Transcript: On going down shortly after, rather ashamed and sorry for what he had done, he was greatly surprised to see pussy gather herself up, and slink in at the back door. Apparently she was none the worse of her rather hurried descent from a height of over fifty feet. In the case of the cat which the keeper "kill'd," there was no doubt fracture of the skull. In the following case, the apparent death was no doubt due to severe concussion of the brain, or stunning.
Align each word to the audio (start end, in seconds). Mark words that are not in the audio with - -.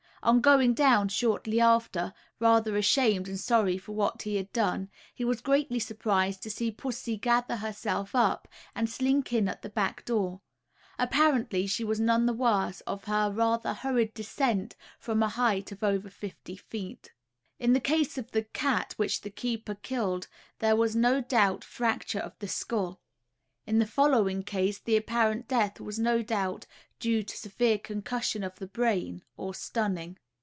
On 0.23 0.39
going 0.39 0.75
down 0.75 1.07
shortly 1.07 1.59
after, 1.59 2.13
rather 2.39 2.77
ashamed 2.77 3.27
and 3.27 3.39
sorry 3.39 3.79
for 3.79 3.93
what 3.93 4.21
he 4.21 4.35
had 4.35 4.53
done, 4.53 4.91
he 5.15 5.25
was 5.25 5.41
greatly 5.41 5.79
surprised 5.79 6.43
to 6.43 6.51
see 6.51 6.69
pussy 6.69 7.17
gather 7.17 7.55
herself 7.55 8.13
up, 8.13 8.47
and 8.75 8.87
slink 8.87 9.33
in 9.33 9.47
at 9.49 9.63
the 9.63 9.69
back 9.69 10.05
door. 10.05 10.41
Apparently 10.99 11.65
she 11.65 11.83
was 11.83 11.99
none 11.99 12.27
the 12.27 12.33
worse 12.33 12.81
of 12.81 13.05
her 13.05 13.31
rather 13.31 13.73
hurried 13.73 14.13
descent 14.13 14.75
from 14.99 15.23
a 15.23 15.27
height 15.29 15.71
of 15.71 15.83
over 15.83 16.11
fifty 16.11 16.55
feet. 16.55 17.11
In 17.57 17.73
the 17.73 17.79
case 17.79 18.15
of 18.19 18.29
the 18.29 18.43
cat 18.43 18.93
which 18.97 19.21
the 19.21 19.31
keeper 19.31 19.73
"kill'd," 19.73 20.27
there 20.59 20.75
was 20.75 20.95
no 20.95 21.19
doubt 21.21 21.63
fracture 21.63 22.19
of 22.19 22.37
the 22.37 22.47
skull. 22.47 22.99
In 23.67 23.77
the 23.77 23.85
following 23.85 24.41
case, 24.43 24.79
the 24.79 24.97
apparent 24.97 25.47
death 25.47 25.79
was 25.79 25.99
no 25.99 26.23
doubt 26.23 26.65
due 26.99 27.21
to 27.21 27.37
severe 27.37 27.77
concussion 27.77 28.43
of 28.43 28.55
the 28.55 28.67
brain, 28.67 29.23
or 29.37 29.53
stunning. 29.53 30.17